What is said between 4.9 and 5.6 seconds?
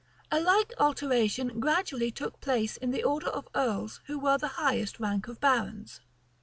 rank of